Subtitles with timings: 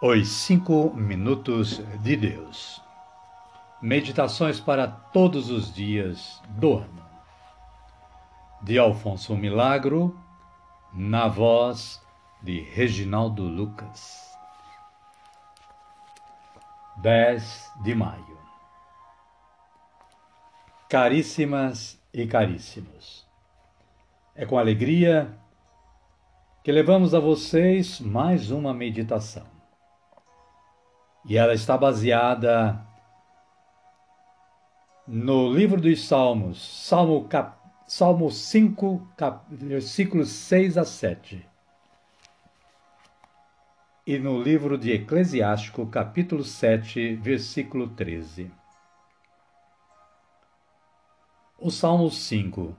[0.00, 2.80] Os Cinco Minutos de Deus.
[3.82, 7.04] Meditações para todos os dias do ano.
[8.62, 10.16] De Alfonso Milagro,
[10.92, 12.00] na voz
[12.40, 14.38] de Reginaldo Lucas.
[16.98, 18.38] 10 de maio.
[20.88, 23.26] Caríssimas e caríssimos,
[24.36, 25.36] é com alegria
[26.62, 29.57] que levamos a vocês mais uma meditação
[31.28, 32.82] e ela está baseada
[35.06, 41.46] no livro dos Salmos, Salmo, cap, Salmo 5, cap, versículos 6 a 7.
[44.06, 48.50] E no livro de Eclesiástico, capítulo 7, versículo 13.
[51.58, 52.74] O Salmo 5,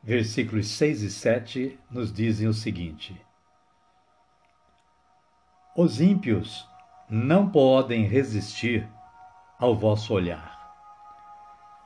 [0.00, 3.20] versículos 6 e 7 nos dizem o seguinte:
[5.76, 6.68] Os ímpios
[7.08, 8.88] não podem resistir
[9.58, 10.54] ao vosso olhar.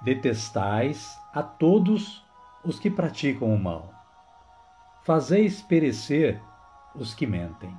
[0.01, 2.25] Detestais a todos
[2.65, 3.93] os que praticam o mal.
[5.03, 6.41] Fazeis perecer
[6.95, 7.77] os que mentem.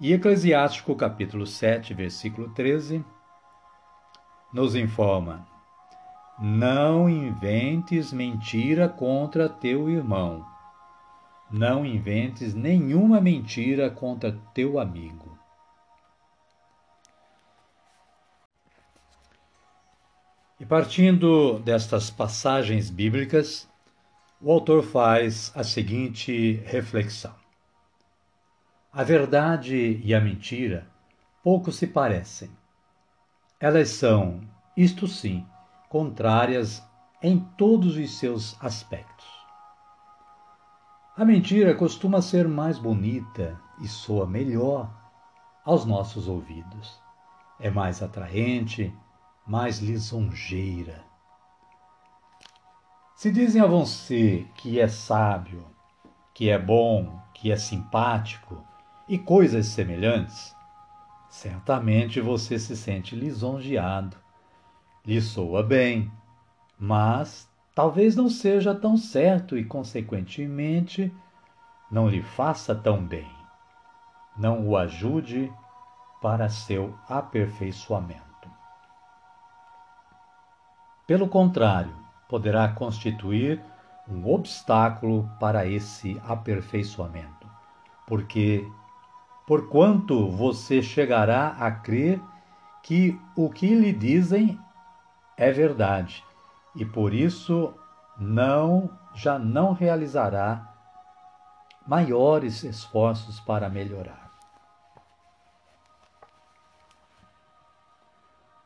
[0.00, 3.04] E Eclesiástico capítulo 7, versículo 13,
[4.52, 5.46] nos informa:
[6.38, 10.55] Não inventes mentira contra teu irmão
[11.50, 15.38] não inventes nenhuma mentira contra teu amigo.
[20.58, 23.68] E partindo destas passagens bíblicas,
[24.40, 27.34] o autor faz a seguinte reflexão:
[28.92, 30.86] A verdade e a mentira
[31.42, 32.50] pouco se parecem.
[33.60, 34.40] Elas são,
[34.76, 35.46] isto sim,
[35.88, 36.82] contrárias
[37.22, 39.35] em todos os seus aspectos.
[41.18, 44.94] A mentira costuma ser mais bonita e soa melhor
[45.64, 47.00] aos nossos ouvidos.
[47.58, 48.94] É mais atraente,
[49.46, 51.02] mais lisonjeira.
[53.14, 55.66] Se dizem a você que é sábio,
[56.34, 58.62] que é bom, que é simpático
[59.08, 60.54] e coisas semelhantes,
[61.30, 64.18] certamente você se sente lisonjeado,
[65.02, 66.12] lhe soa bem,
[66.78, 71.14] mas talvez não seja tão certo e, consequentemente,
[71.90, 73.30] não lhe faça tão bem,
[74.34, 75.52] não o ajude
[76.22, 78.50] para seu aperfeiçoamento.
[81.06, 81.94] Pelo contrário,
[82.26, 83.62] poderá constituir
[84.08, 87.46] um obstáculo para esse aperfeiçoamento,
[88.06, 88.66] porque,
[89.46, 92.22] porquanto você chegará a crer
[92.82, 94.58] que o que lhe dizem
[95.36, 96.25] é verdade
[96.76, 97.74] e por isso
[98.18, 100.72] não já não realizará
[101.86, 104.30] maiores esforços para melhorar.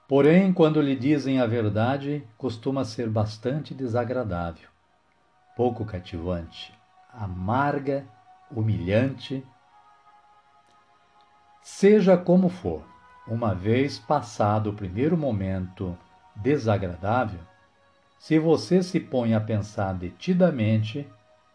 [0.08, 4.68] Porém, quando lhe dizem a verdade, costuma ser bastante desagradável,
[5.56, 6.74] pouco cativante,
[7.12, 8.04] amarga,
[8.50, 9.46] humilhante.
[11.62, 12.82] Seja como for,
[13.24, 15.96] uma vez passado o primeiro momento
[16.34, 17.49] desagradável,
[18.20, 21.10] se você se põe a pensar detidamente,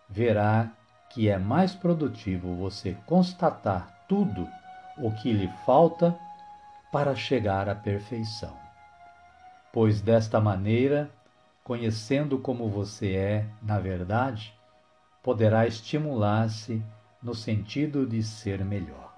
[0.09, 0.71] verá
[1.11, 4.49] que é mais produtivo você constatar tudo
[4.97, 6.17] o que lhe falta
[6.91, 8.57] para chegar à perfeição.
[9.71, 11.07] Pois desta maneira,
[11.63, 14.51] conhecendo como você é, na verdade,
[15.21, 16.83] poderá estimular-se
[17.21, 19.13] no sentido de ser melhor.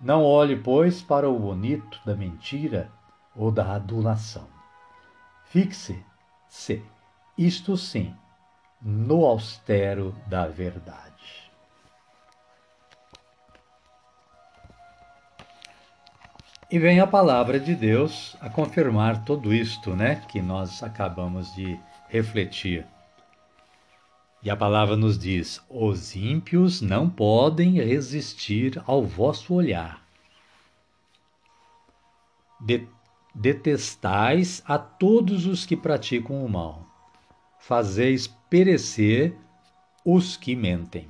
[0.00, 2.90] Não olhe, pois, para o bonito da mentira
[3.34, 4.55] ou da adulação.
[5.56, 6.82] Fixe-se,
[7.38, 8.14] isto sim,
[8.82, 11.50] no austero da verdade.
[16.70, 21.80] E vem a palavra de Deus a confirmar tudo isto, né, que nós acabamos de
[22.10, 22.86] refletir.
[24.42, 30.06] E a palavra nos diz: os ímpios não podem resistir ao vosso olhar.
[32.60, 32.86] De
[33.38, 36.86] Detestais a todos os que praticam o mal.
[37.58, 39.36] Fazeis perecer
[40.02, 41.06] os que mentem.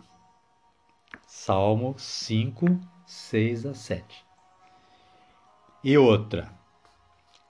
[1.25, 4.25] Salmo 5, 6 a 7.
[5.84, 6.50] E outra,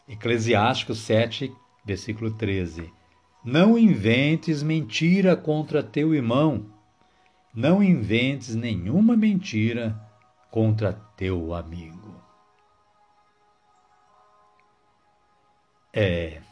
[0.06, 1.50] Eclesiástico 7,
[1.82, 2.92] versículo 13.
[3.42, 6.66] Não inventes mentira contra teu irmão,
[7.54, 9.98] não inventes nenhuma mentira
[10.50, 12.05] contra teu amigo.
[15.98, 16.42] É.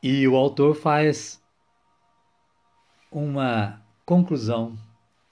[0.00, 1.42] E o autor faz
[3.10, 4.78] uma conclusão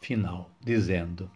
[0.00, 1.30] final, dizendo: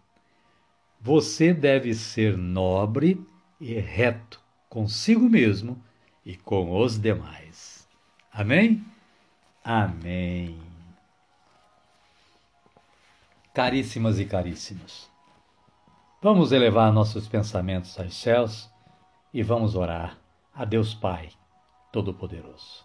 [1.01, 3.25] você deve ser nobre
[3.61, 5.81] e reto consigo mesmo
[6.27, 7.89] e com os demais.
[8.33, 8.85] Amém?
[9.63, 10.61] Amém.
[13.55, 15.09] Caríssimas e caríssimos,
[16.21, 18.69] vamos elevar nossos pensamentos aos céus
[19.33, 20.19] e vamos orar
[20.53, 21.29] a Deus Pai
[21.95, 22.85] Todo-Poderoso.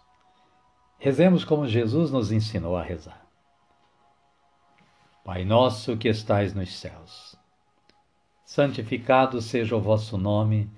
[0.96, 3.26] Rezemos como Jesus nos ensinou a rezar.
[5.24, 7.34] Pai nosso que estais nos céus,
[8.44, 10.70] santificado seja o vosso nome,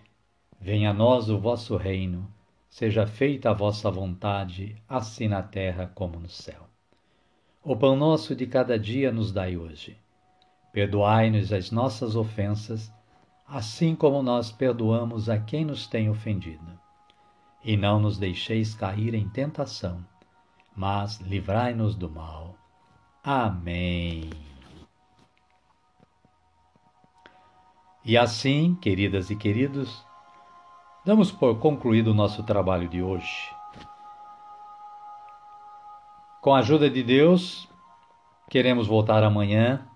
[0.59, 2.27] venha a nós o vosso reino,
[2.71, 6.67] seja feita a vossa vontade, assim na terra como no céu.
[7.63, 9.95] O pão nosso de cada dia nos dai hoje.
[10.73, 12.91] Perdoai-nos as nossas ofensas,
[13.47, 16.82] assim como nós perdoamos a quem nos tem ofendido.
[17.65, 20.05] E não nos deixeis cair em tentação,
[20.77, 22.57] mas livrai-nos do mal.
[23.23, 24.31] Amém.
[28.05, 30.05] E assim, queridas e queridos,
[31.05, 33.55] damos por concluído o nosso trabalho de hoje.
[36.41, 37.69] Com a ajuda de Deus,
[38.51, 39.87] queremos voltar amanhã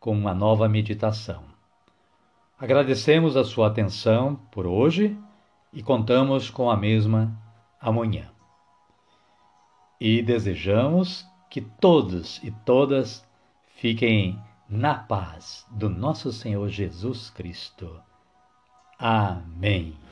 [0.00, 1.44] com uma nova meditação.
[2.58, 5.14] Agradecemos a sua atenção por hoje
[5.74, 7.36] e contamos com a mesma
[7.80, 8.30] amanhã.
[10.00, 13.26] E desejamos que todos e todas
[13.76, 18.00] fiquem na paz do nosso Senhor Jesus Cristo.
[18.98, 20.03] Amém.